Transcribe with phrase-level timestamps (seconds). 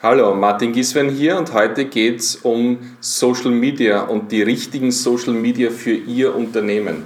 [0.00, 5.34] Hallo, Martin Giswen hier und heute geht es um Social Media und die richtigen Social
[5.34, 7.02] Media für Ihr Unternehmen.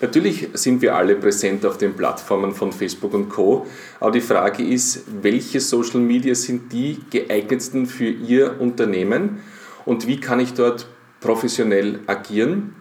[0.00, 3.64] Natürlich sind wir alle präsent auf den Plattformen von Facebook und Co.
[4.00, 9.38] Aber die Frage ist, welche Social Media sind die geeignetsten für Ihr Unternehmen
[9.84, 10.88] und wie kann ich dort
[11.20, 12.74] professionell agieren?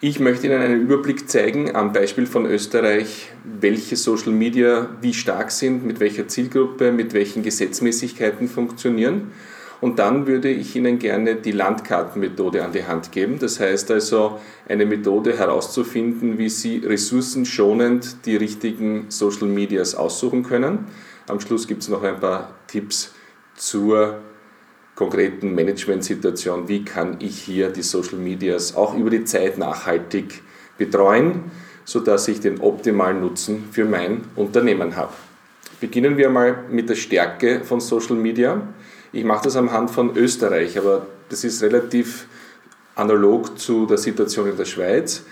[0.00, 5.50] Ich möchte Ihnen einen Überblick zeigen am Beispiel von Österreich, welche Social Media wie stark
[5.50, 9.32] sind, mit welcher Zielgruppe, mit welchen Gesetzmäßigkeiten funktionieren.
[9.80, 13.40] Und dann würde ich Ihnen gerne die Landkartenmethode an die Hand geben.
[13.40, 20.86] Das heißt also eine Methode herauszufinden, wie Sie ressourcenschonend die richtigen Social Medias aussuchen können.
[21.26, 23.14] Am Schluss gibt es noch ein paar Tipps
[23.56, 24.20] zur
[24.98, 30.42] konkreten Managementsituation, wie kann ich hier die Social Medias auch über die Zeit nachhaltig
[30.76, 31.52] betreuen,
[31.84, 35.12] sodass ich den optimalen Nutzen für mein Unternehmen habe.
[35.80, 38.60] Beginnen wir mal mit der Stärke von Social Media.
[39.12, 42.26] Ich mache das am Hand von Österreich, aber das ist relativ
[42.96, 45.22] analog zu der Situation in der Schweiz,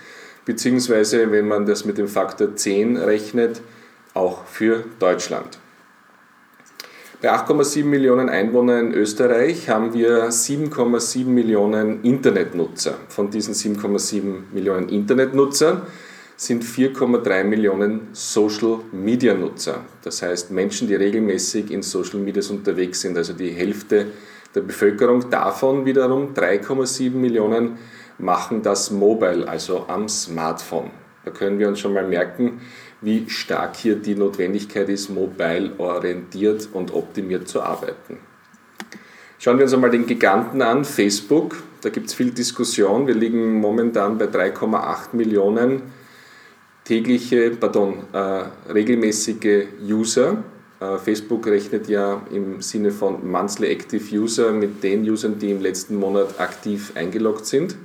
[0.45, 3.61] beziehungsweise wenn man das mit dem Faktor 10 rechnet,
[4.13, 5.59] auch für Deutschland.
[7.19, 12.93] Bei 8,7 Millionen Einwohnern in Österreich haben wir 7,7 Millionen Internetnutzer.
[13.07, 15.81] Von diesen 7,7 Millionen Internetnutzern
[16.35, 19.79] sind 4,3 Millionen Social Media Nutzer.
[20.03, 24.11] Das heißt Menschen, die regelmäßig in Social Medias unterwegs sind, also die Hälfte
[24.53, 25.27] der Bevölkerung.
[25.31, 27.79] Davon wiederum 3,7 Millionen
[28.19, 30.91] machen das mobile, also am Smartphone.
[31.25, 32.61] Da können wir uns schon mal merken,
[33.01, 38.17] wie stark hier die Notwendigkeit ist, mobile orientiert und optimiert zu arbeiten.
[39.39, 41.57] Schauen wir uns einmal den Giganten an, Facebook.
[41.81, 43.05] Da gibt es viel Diskussion.
[43.05, 45.83] Wir liegen momentan bei 3,8 Millionen
[46.83, 50.43] tägliche, pardon, äh, regelmäßige User.
[50.79, 55.61] Äh, Facebook rechnet ja im Sinne von Monthly Active User mit den Usern, die im
[55.61, 57.75] letzten Monat aktiv eingeloggt sind.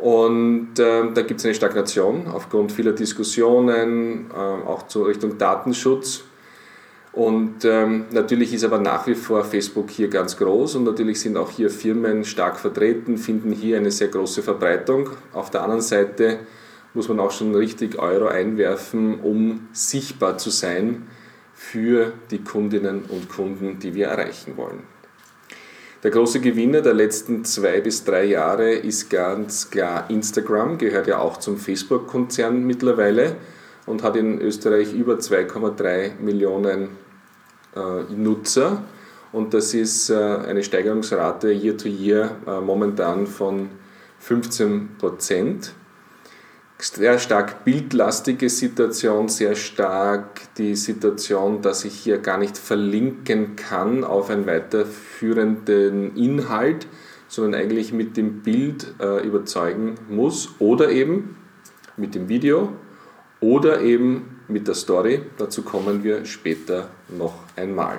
[0.00, 6.24] Und äh, da gibt es eine Stagnation aufgrund vieler Diskussionen, äh, auch zur Richtung Datenschutz.
[7.12, 11.36] Und ähm, natürlich ist aber nach wie vor Facebook hier ganz groß und natürlich sind
[11.36, 15.10] auch hier Firmen stark vertreten, finden hier eine sehr große Verbreitung.
[15.32, 16.38] Auf der anderen Seite
[16.94, 21.08] muss man auch schon richtig Euro einwerfen, um sichtbar zu sein
[21.52, 24.99] für die Kundinnen und Kunden, die wir erreichen wollen.
[26.02, 31.18] Der große Gewinner der letzten zwei bis drei Jahre ist ganz klar Instagram, gehört ja
[31.18, 33.36] auch zum Facebook-Konzern mittlerweile
[33.84, 36.88] und hat in Österreich über 2,3 Millionen
[37.76, 38.82] äh, Nutzer.
[39.30, 43.68] Und das ist äh, eine Steigerungsrate year to year äh, momentan von
[44.20, 45.74] 15 Prozent
[46.82, 54.04] sehr stark bildlastige Situation, sehr stark die Situation, dass ich hier gar nicht verlinken kann
[54.04, 56.86] auf einen weiterführenden Inhalt,
[57.28, 61.36] sondern eigentlich mit dem Bild äh, überzeugen muss oder eben
[61.96, 62.72] mit dem Video
[63.40, 65.22] oder eben mit der Story.
[65.38, 67.98] Dazu kommen wir später noch einmal.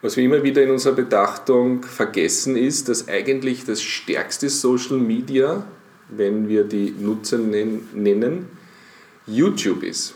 [0.00, 5.64] Was wir immer wieder in unserer Betrachtung vergessen ist, dass eigentlich das stärkste Social Media
[6.08, 8.48] wenn wir die Nutzer nennen,
[9.26, 10.14] YouTube ist.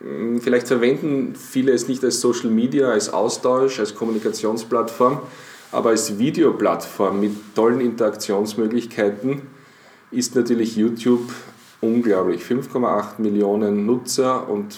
[0.00, 5.20] Hm, vielleicht verwenden viele es nicht als Social Media, als Austausch, als Kommunikationsplattform,
[5.72, 9.42] aber als Videoplattform mit tollen Interaktionsmöglichkeiten
[10.10, 11.32] ist natürlich YouTube
[11.80, 12.42] unglaublich.
[12.42, 14.76] 5,8 Millionen Nutzer und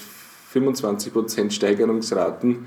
[0.55, 2.67] 25% Steigerungsraten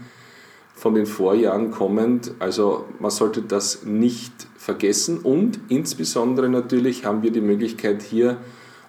[0.75, 2.34] von den Vorjahren kommend.
[2.40, 8.38] Also man sollte das nicht vergessen und insbesondere natürlich haben wir die Möglichkeit hier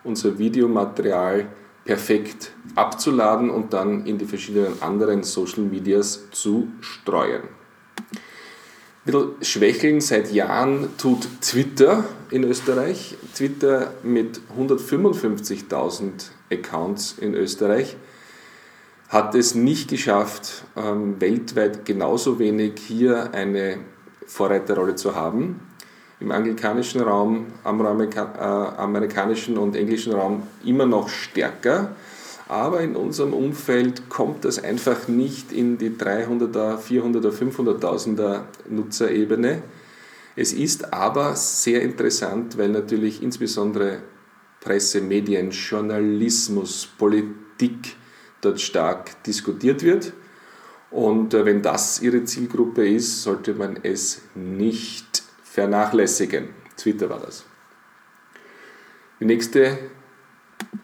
[0.04, 1.46] unser Videomaterial
[1.84, 7.42] perfekt abzuladen und dann in die verschiedenen anderen Social Medias zu streuen.
[7.42, 13.16] Ein bisschen schwächeln seit Jahren tut Twitter in Österreich.
[13.34, 17.96] Twitter mit 155.000 Accounts in Österreich
[19.08, 23.78] hat es nicht geschafft, ähm, weltweit genauso wenig hier eine
[24.26, 25.60] Vorreiterrolle zu haben.
[26.18, 31.94] Im anglikanischen Raum, am äh, amerikanischen und englischen Raum immer noch stärker.
[32.48, 39.62] Aber in unserem Umfeld kommt das einfach nicht in die 300er, 400er, 500.000er Nutzerebene.
[40.36, 43.98] Es ist aber sehr interessant, weil natürlich insbesondere
[44.60, 47.96] Presse, Medien, Journalismus, Politik,
[48.40, 50.12] dort stark diskutiert wird.
[50.90, 56.50] Und äh, wenn das Ihre Zielgruppe ist, sollte man es nicht vernachlässigen.
[56.76, 57.44] Twitter war das.
[59.20, 59.78] Die nächste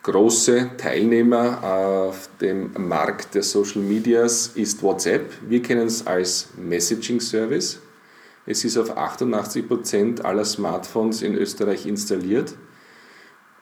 [0.03, 5.31] große Teilnehmer auf dem Markt der Social Medias ist WhatsApp.
[5.49, 7.81] Wir kennen es als Messaging Service.
[8.47, 12.55] Es ist auf 88 Prozent aller Smartphones in Österreich installiert.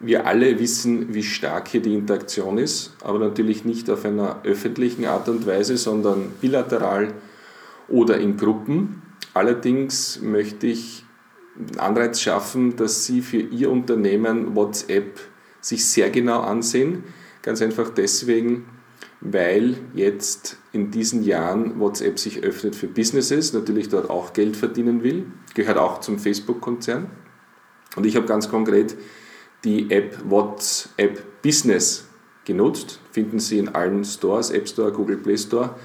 [0.03, 5.05] Wir alle wissen, wie stark hier die Interaktion ist, aber natürlich nicht auf einer öffentlichen
[5.05, 7.13] Art und Weise, sondern bilateral
[7.87, 9.03] oder in Gruppen.
[9.35, 11.05] Allerdings möchte ich
[11.59, 15.21] einen Anreiz schaffen, dass Sie für Ihr Unternehmen WhatsApp
[15.61, 17.05] sich sehr genau ansehen.
[17.43, 18.65] Ganz einfach deswegen,
[19.21, 25.03] weil jetzt in diesen Jahren WhatsApp sich öffnet für Businesses, natürlich dort auch Geld verdienen
[25.03, 27.11] will, gehört auch zum Facebook-Konzern.
[27.97, 28.97] Und ich habe ganz konkret
[29.65, 32.07] die App WhatsApp Business
[32.45, 35.77] genutzt, finden Sie in allen Stores, App Store, Google Play Store.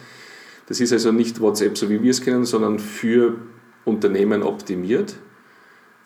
[0.67, 3.35] Das ist also nicht WhatsApp, so wie wir es kennen, sondern für
[3.83, 5.15] Unternehmen optimiert.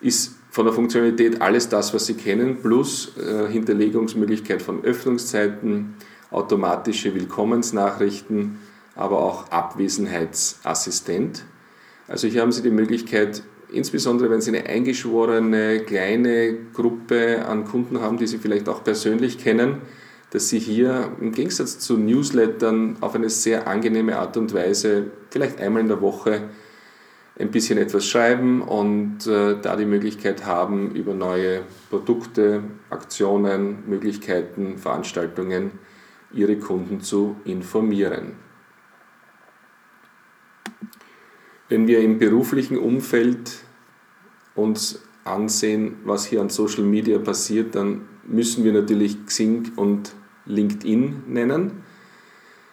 [0.02, 5.96] Ist von der Funktionalität alles das, was Sie kennen, plus äh, Hinterlegungsmöglichkeit von Öffnungszeiten,
[6.32, 8.60] automatische Willkommensnachrichten,
[8.96, 11.44] aber auch Abwesenheitsassistent.
[12.08, 18.02] Also hier haben Sie die Möglichkeit, insbesondere wenn Sie eine eingeschworene kleine Gruppe an Kunden
[18.02, 19.82] haben, die Sie vielleicht auch persönlich kennen,
[20.32, 25.60] dass Sie hier im Gegensatz zu Newslettern auf eine sehr angenehme Art und Weise, vielleicht
[25.60, 26.50] einmal in der Woche,
[27.40, 34.78] ein bisschen etwas schreiben und äh, da die Möglichkeit haben, über neue Produkte, Aktionen, Möglichkeiten,
[34.78, 35.72] Veranstaltungen
[36.34, 38.49] ihre Kunden zu informieren.
[41.70, 43.64] Wenn wir im beruflichen Umfeld
[44.56, 50.14] uns ansehen, was hier an Social Media passiert, dann müssen wir natürlich Xing und
[50.46, 51.84] LinkedIn nennen.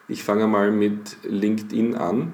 [0.09, 2.33] Ich fange mal mit LinkedIn an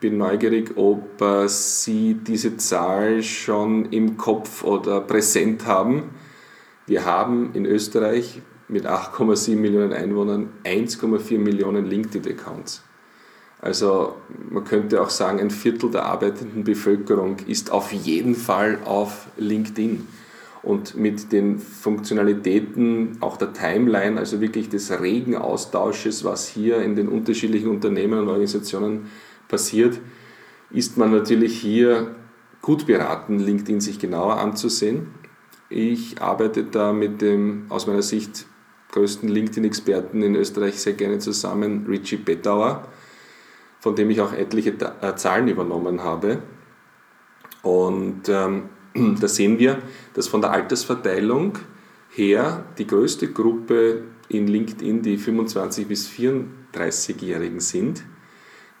[0.00, 6.10] bin neugierig, ob äh, Sie diese Zahl schon im Kopf oder präsent haben.
[6.86, 12.82] Wir haben in Österreich mit 8,7 Millionen Einwohnern 1,4 Millionen LinkedIn-Accounts.
[13.60, 14.14] Also
[14.48, 20.06] man könnte auch sagen, ein Viertel der arbeitenden Bevölkerung ist auf jeden Fall auf LinkedIn.
[20.62, 26.96] Und mit den Funktionalitäten auch der Timeline, also wirklich des regen Austausches, was hier in
[26.96, 29.06] den unterschiedlichen Unternehmen und Organisationen
[29.48, 29.98] passiert,
[30.70, 32.14] ist man natürlich hier
[32.60, 35.08] gut beraten, LinkedIn sich genauer anzusehen.
[35.70, 38.46] Ich arbeite da mit dem aus meiner Sicht
[38.92, 42.88] größten LinkedIn-Experten in Österreich sehr gerne zusammen, Richie Bettauer,
[43.80, 46.42] von dem ich auch etliche äh, Zahlen übernommen habe.
[47.62, 48.68] Und ähm,
[49.20, 49.78] da sehen wir,
[50.14, 51.58] dass von der Altersverteilung
[52.10, 58.04] her die größte Gruppe in LinkedIn die 25- bis 34-Jährigen sind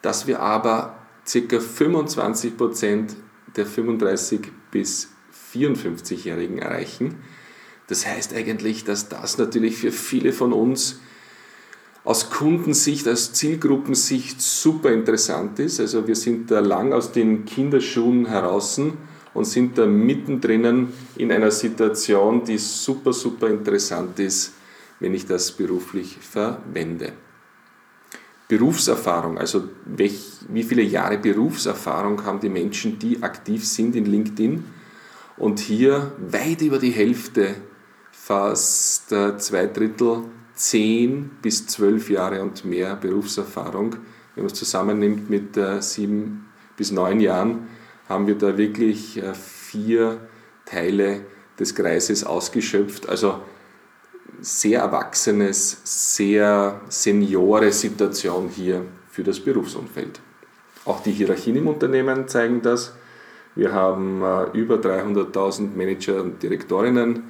[0.02, 1.38] dass wir aber ca.
[1.38, 3.10] 25%
[3.56, 5.10] der 35 bis
[5.52, 7.16] 54-Jährigen erreichen.
[7.88, 11.00] Das heißt eigentlich, dass das natürlich für viele von uns
[12.04, 15.80] aus Kundensicht, aus Zielgruppensicht super interessant ist.
[15.80, 18.80] Also wir sind da lang aus den Kinderschuhen heraus
[19.34, 24.54] und sind da mittendrin in einer Situation, die super, super interessant ist,
[24.98, 27.12] wenn ich das beruflich verwende.
[28.48, 34.64] Berufserfahrung, also welch, wie viele Jahre Berufserfahrung haben die Menschen, die aktiv sind in LinkedIn.
[35.36, 37.54] Und hier weit über die Hälfte,
[38.10, 40.24] fast äh, zwei Drittel,
[40.60, 43.96] zehn bis zwölf Jahre und mehr Berufserfahrung.
[44.34, 46.46] Wenn man es zusammennimmt mit äh, sieben
[46.76, 47.68] bis neun Jahren,
[48.08, 50.20] haben wir da wirklich äh, vier
[50.66, 51.22] Teile
[51.58, 53.08] des Kreises ausgeschöpft.
[53.08, 53.40] Also
[54.40, 60.20] sehr erwachsenes, sehr seniore Situation hier für das Berufsumfeld.
[60.84, 62.94] Auch die Hierarchien im Unternehmen zeigen das.
[63.54, 67.24] Wir haben äh, über 300.000 Manager und Direktorinnen.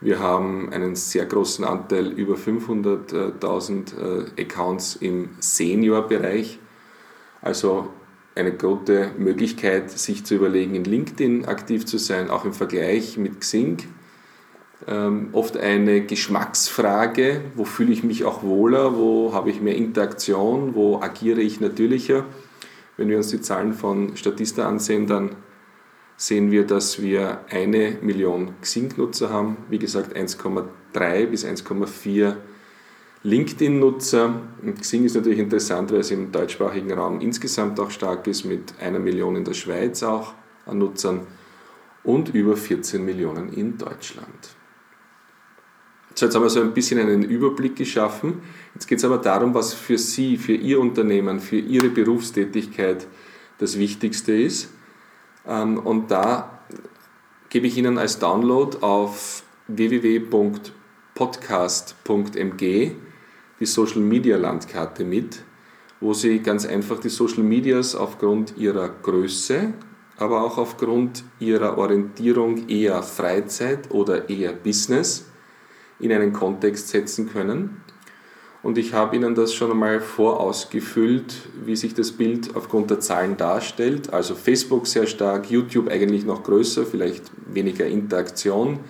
[0.00, 6.58] Wir haben einen sehr großen Anteil, über 500.000 äh, Accounts im Senior-Bereich.
[7.42, 7.88] Also
[8.34, 13.40] eine gute Möglichkeit, sich zu überlegen, in LinkedIn aktiv zu sein, auch im Vergleich mit
[13.40, 13.78] Xing
[14.86, 20.74] ähm, oft eine Geschmacksfrage, wo fühle ich mich auch wohler, wo habe ich mehr Interaktion,
[20.74, 22.24] wo agiere ich natürlicher.
[22.96, 25.30] Wenn wir uns die Zahlen von Statista ansehen, dann
[26.18, 32.34] sehen wir, dass wir eine Million Xing-Nutzer haben, wie gesagt 1,3 bis 1,4
[33.22, 34.42] LinkedIn-Nutzer.
[34.80, 38.98] Xing ist natürlich interessant, weil es im deutschsprachigen Raum insgesamt auch stark ist, mit einer
[38.98, 40.34] Million in der Schweiz auch
[40.66, 41.20] an Nutzern
[42.02, 44.56] und über 14 Millionen in Deutschland.
[46.14, 48.42] So, jetzt haben wir so ein bisschen einen Überblick geschaffen.
[48.74, 53.06] Jetzt geht es aber darum, was für Sie, für Ihr Unternehmen, für Ihre Berufstätigkeit
[53.58, 54.70] das Wichtigste ist.
[55.48, 56.60] Ähm, und da
[57.48, 60.74] gebe ich Ihnen als Download auf www.podcast
[61.18, 62.92] podcast.mg
[63.58, 65.42] die Social Media Landkarte mit,
[66.00, 69.72] wo Sie ganz einfach die Social Medias aufgrund ihrer Größe,
[70.16, 75.26] aber auch aufgrund ihrer Orientierung eher Freizeit oder eher Business
[75.98, 77.82] in einen Kontext setzen können.
[78.62, 83.36] Und ich habe Ihnen das schon einmal vorausgefüllt, wie sich das Bild aufgrund der Zahlen
[83.36, 84.12] darstellt.
[84.12, 88.80] Also Facebook sehr stark, YouTube eigentlich noch größer, vielleicht weniger Interaktion,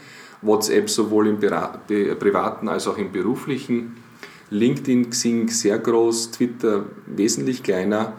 [0.41, 3.99] WhatsApp sowohl im privaten als auch im beruflichen,
[4.51, 8.15] LinkedIn, Xing sehr groß, Twitter wesentlich kleiner.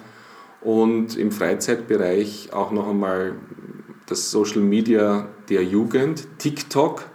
[0.61, 3.33] Und im Freizeitbereich auch noch einmal
[4.05, 7.05] das Social Media der Jugend, TikTok,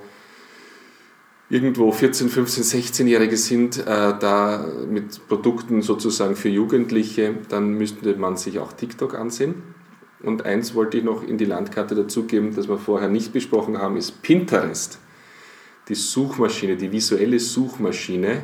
[1.51, 8.37] irgendwo 14, 15, 16-Jährige sind, äh, da mit Produkten sozusagen für Jugendliche, dann müsste man
[8.37, 9.55] sich auch TikTok ansehen.
[10.21, 13.97] Und eins wollte ich noch in die Landkarte dazugeben, das wir vorher nicht besprochen haben,
[13.97, 14.99] ist Pinterest.
[15.89, 18.43] Die Suchmaschine, die visuelle Suchmaschine,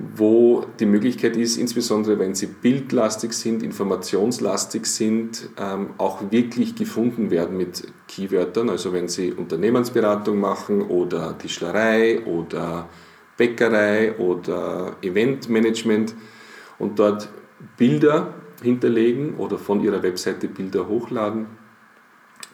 [0.00, 7.32] wo die Möglichkeit ist, insbesondere wenn sie bildlastig sind, informationslastig sind, ähm, auch wirklich gefunden
[7.32, 8.70] werden mit Keywörtern.
[8.70, 12.88] Also wenn sie Unternehmensberatung machen oder Tischlerei oder
[13.36, 16.14] Bäckerei oder Eventmanagement
[16.78, 17.28] und dort
[17.76, 21.46] Bilder hinterlegen oder von ihrer Webseite Bilder hochladen,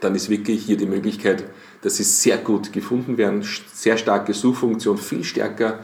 [0.01, 1.45] dann ist wirklich hier die Möglichkeit,
[1.83, 3.43] dass sie sehr gut gefunden werden.
[3.43, 5.81] Sehr starke Suchfunktion, viel stärker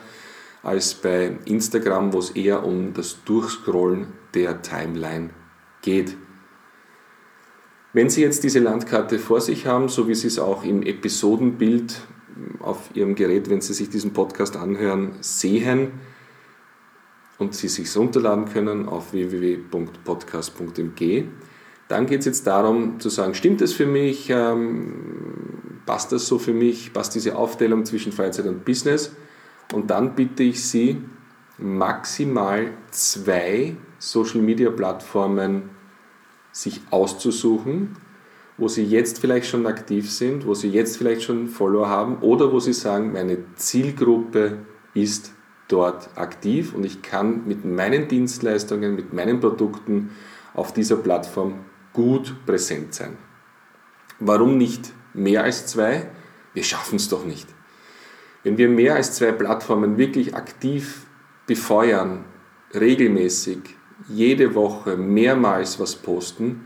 [0.63, 5.31] als bei Instagram, wo es eher um das Durchscrollen der Timeline
[5.83, 6.17] geht.
[7.93, 12.03] Wenn Sie jetzt diese Landkarte vor sich haben, so wie Sie es auch im Episodenbild
[12.61, 15.91] auf Ihrem Gerät, wenn Sie sich diesen Podcast anhören, sehen
[17.39, 21.25] und Sie sich runterladen können auf www.podcast.mg,
[21.89, 26.39] dann geht es jetzt darum zu sagen, stimmt es für mich, ähm, passt das so
[26.39, 29.11] für mich, passt diese Aufteilung zwischen Freizeit und Business?
[29.73, 31.03] Und dann bitte ich Sie,
[31.59, 35.71] maximal zwei Social-Media-Plattformen
[36.53, 37.97] sich auszusuchen,
[38.57, 42.53] wo Sie jetzt vielleicht schon aktiv sind, wo Sie jetzt vielleicht schon Follower haben oder
[42.53, 44.59] wo Sie sagen, meine Zielgruppe
[44.95, 45.33] ist
[45.69, 50.11] dort aktiv und ich kann mit meinen Dienstleistungen, mit meinen Produkten
[50.55, 51.55] auf dieser Plattform
[51.93, 53.17] gut präsent sein.
[54.19, 56.11] Warum nicht mehr als zwei?
[56.53, 57.49] Wir schaffen es doch nicht.
[58.43, 61.07] Wenn wir mehr als zwei Plattformen wirklich aktiv
[61.47, 62.25] befeuern,
[62.75, 63.59] regelmäßig,
[64.09, 66.65] jede Woche mehrmals was posten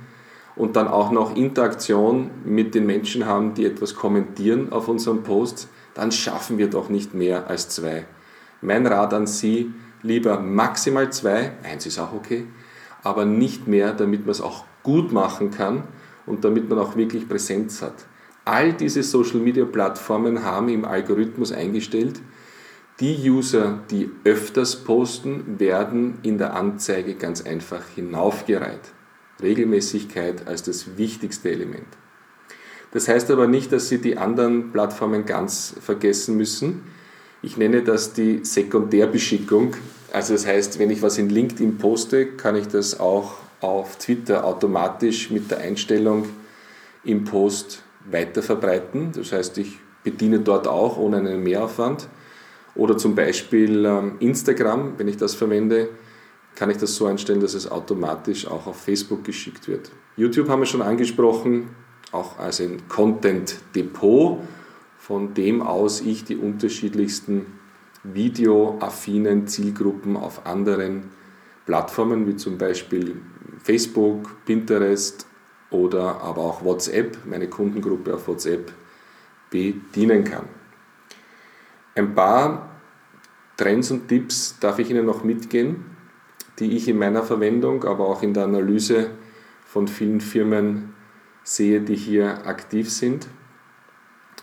[0.55, 5.69] und dann auch noch Interaktion mit den Menschen haben, die etwas kommentieren auf unseren Posts,
[5.95, 8.07] dann schaffen wir doch nicht mehr als zwei.
[8.61, 12.47] Mein Rat an Sie, lieber maximal zwei, eins ist auch okay,
[13.03, 15.85] aber nicht mehr, damit man es auch gut machen kann
[16.25, 18.07] und damit man auch wirklich Präsenz hat.
[18.45, 22.21] All diese Social-Media-Plattformen haben im Algorithmus eingestellt,
[23.01, 28.93] die User, die öfters posten, werden in der Anzeige ganz einfach hinaufgereiht.
[29.43, 31.87] Regelmäßigkeit als das wichtigste Element.
[32.93, 36.83] Das heißt aber nicht, dass Sie die anderen Plattformen ganz vergessen müssen.
[37.43, 39.75] Ich nenne das die Sekundärbeschickung.
[40.13, 44.45] Also das heißt, wenn ich was in LinkedIn poste, kann ich das auch auf Twitter
[44.45, 46.27] automatisch mit der Einstellung
[47.03, 49.13] im Post weiterverbreiten.
[49.13, 52.09] Das heißt, ich bediene dort auch ohne einen Mehraufwand.
[52.75, 55.89] Oder zum Beispiel ähm, Instagram, wenn ich das verwende,
[56.55, 59.91] kann ich das so einstellen, dass es automatisch auch auf Facebook geschickt wird.
[60.17, 61.69] YouTube haben wir schon angesprochen,
[62.13, 64.39] auch als ein Content-Depot,
[64.99, 67.47] von dem aus ich die unterschiedlichsten
[68.05, 71.11] videoaffinen Zielgruppen auf anderen
[71.67, 73.17] Plattformen wie zum Beispiel
[73.63, 75.27] Facebook, Pinterest,
[75.71, 78.73] oder aber auch WhatsApp, meine Kundengruppe auf WhatsApp
[79.51, 80.45] bedienen kann.
[81.95, 82.71] Ein paar
[83.57, 85.85] Trends und Tipps darf ich Ihnen noch mitgehen,
[86.59, 89.11] die ich in meiner Verwendung, aber auch in der Analyse
[89.65, 90.95] von vielen Firmen
[91.43, 93.27] sehe, die hier aktiv sind.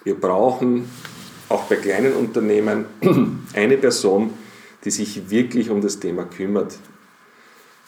[0.03, 0.89] Wir brauchen
[1.49, 2.85] auch bei kleinen Unternehmen
[3.53, 4.33] eine Person,
[4.83, 6.77] die sich wirklich um das Thema kümmert.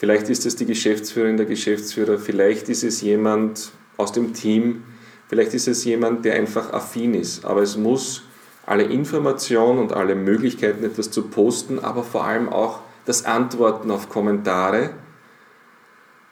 [0.04, 4.84] Vielleicht ist es die Geschäftsführerin, der Geschäftsführer, vielleicht ist es jemand aus dem Team,
[5.30, 7.46] vielleicht ist es jemand, der einfach affin ist.
[7.46, 8.24] Aber es muss
[8.66, 14.10] alle Informationen und alle Möglichkeiten, etwas zu posten, aber vor allem auch das Antworten auf
[14.10, 14.90] Kommentare,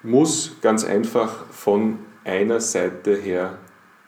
[0.03, 3.57] muss ganz einfach von einer Seite her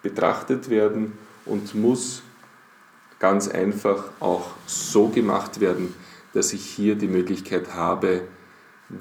[0.01, 1.13] betrachtet werden
[1.45, 2.21] und muss
[3.17, 5.95] ganz einfach auch so gemacht werden,
[6.33, 8.23] dass ich hier die Möglichkeit habe,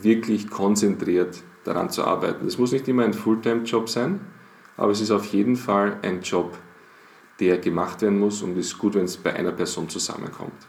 [0.00, 2.44] wirklich konzentriert daran zu arbeiten.
[2.44, 4.20] Das muss nicht immer ein Fulltime-Job sein,
[4.76, 6.56] aber es ist auf jeden Fall ein Job,
[7.40, 10.66] der gemacht werden muss und es ist gut, wenn es bei einer Person zusammenkommt.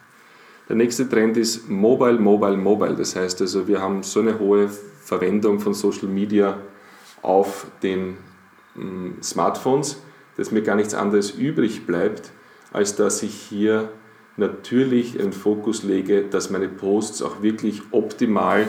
[0.69, 2.95] Der nächste Trend ist Mobile, Mobile, Mobile.
[2.95, 6.57] Das heißt also, wir haben so eine hohe Verwendung von Social Media
[7.21, 8.17] auf den
[8.75, 10.01] mm, Smartphones,
[10.37, 12.31] dass mir gar nichts anderes übrig bleibt,
[12.71, 13.89] als dass ich hier
[14.37, 18.67] natürlich einen Fokus lege, dass meine Posts auch wirklich optimal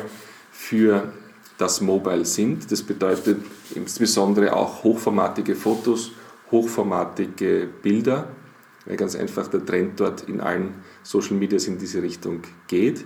[0.54, 1.12] für
[1.58, 2.70] das Mobile sind.
[2.70, 3.38] Das bedeutet
[3.74, 6.12] insbesondere auch hochformatige Fotos,
[6.50, 8.28] hochformatige Bilder,
[8.86, 13.04] weil ganz einfach der Trend dort in allen Social Medias in diese Richtung geht.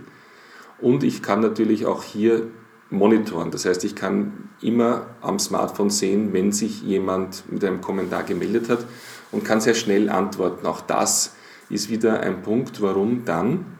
[0.78, 2.46] Und ich kann natürlich auch hier
[2.90, 3.50] monitoren.
[3.50, 8.68] Das heißt, ich kann immer am Smartphone sehen, wenn sich jemand mit einem Kommentar gemeldet
[8.68, 8.84] hat
[9.32, 10.66] und kann sehr schnell antworten.
[10.66, 11.34] Auch das
[11.70, 13.77] ist wieder ein Punkt, warum dann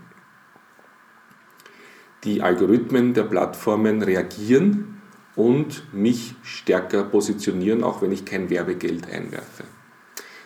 [2.25, 5.01] die Algorithmen der Plattformen reagieren
[5.37, 9.65] und mich stärker positionieren, auch wenn ich kein Werbegeld einwerfe.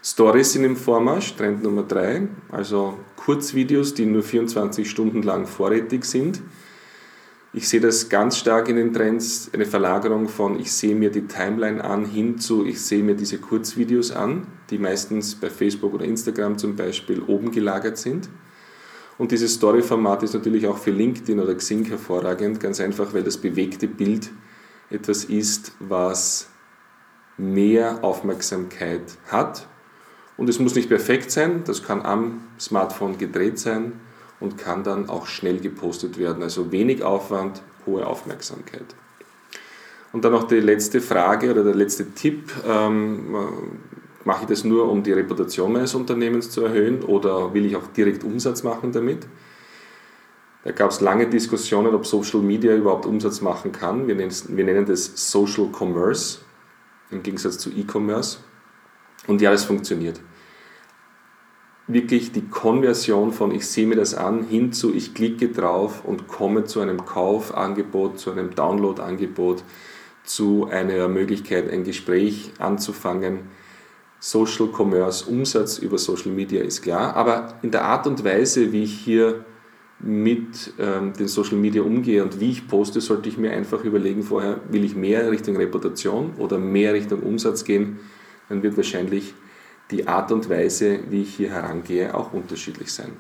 [0.05, 6.05] Stories sind im Vormarsch, Trend Nummer 3, also Kurzvideos, die nur 24 Stunden lang vorrätig
[6.05, 6.43] sind.
[7.55, 11.27] Ich sehe das ganz stark in den Trends, eine Verlagerung von ich sehe mir die
[11.27, 16.05] Timeline an hin zu ich sehe mir diese Kurzvideos an, die meistens bei Facebook oder
[16.05, 18.29] Instagram zum Beispiel oben gelagert sind.
[19.23, 23.37] Und dieses Story-Format ist natürlich auch für LinkedIn oder Xing hervorragend, ganz einfach, weil das
[23.37, 24.33] bewegte Bild
[24.91, 26.49] etwas ist, was
[27.39, 29.69] mehr Aufmerksamkeit hat.
[30.37, 33.93] Und es muss nicht perfekt sein, das kann am Smartphone gedreht sein
[34.41, 36.43] und kann dann auch schnell gepostet werden.
[36.43, 38.97] Also wenig Aufwand, hohe Aufmerksamkeit.
[40.13, 42.51] Und dann noch die letzte Frage oder der letzte Tipp.
[42.67, 43.37] Ähm,
[44.25, 47.87] mache ich das nur, um die Reputation meines Unternehmens zu erhöhen oder will ich auch
[47.89, 49.27] direkt Umsatz machen damit?
[50.65, 54.07] Da gab es lange Diskussionen, ob Social Media überhaupt Umsatz machen kann.
[54.07, 56.39] Wir nennen, wir nennen das Social Commerce
[57.11, 58.39] im Gegensatz zu E-Commerce.
[59.27, 60.21] Und ja, das funktioniert
[61.87, 66.29] wirklich die Konversion von ich sehe mir das an hin zu ich klicke drauf und
[66.29, 69.65] komme zu einem Kaufangebot, zu einem Downloadangebot,
[70.25, 73.41] zu einer Möglichkeit, ein Gespräch anzufangen.
[74.25, 78.85] Social Commerce, Umsatz über Social Media ist klar, aber in der Art und Weise, wie
[78.85, 79.45] ich hier
[79.99, 84.23] mit ähm, den Social Media umgehe und wie ich poste, sollte ich mir einfach überlegen
[84.23, 87.99] vorher, will ich mehr Richtung Reputation oder mehr Richtung Umsatz gehen,
[88.49, 89.35] dann wird wahrscheinlich
[89.91, 93.15] die Art und Weise, wie ich hier herangehe, auch unterschiedlich sein.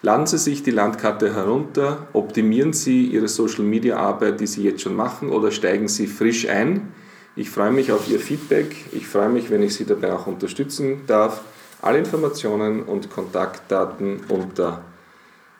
[0.00, 5.28] Laden Sie sich die Landkarte herunter, optimieren Sie Ihre Social-Media-Arbeit, die Sie jetzt schon machen,
[5.28, 6.88] oder steigen Sie frisch ein.
[7.34, 8.76] Ich freue mich auf Ihr Feedback.
[8.92, 11.40] Ich freue mich, wenn ich Sie dabei auch unterstützen darf.
[11.80, 14.84] Alle Informationen und Kontaktdaten unter